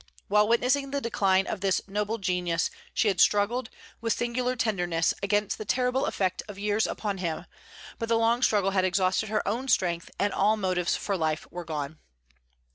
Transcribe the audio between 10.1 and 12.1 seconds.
and all motives for life were gone."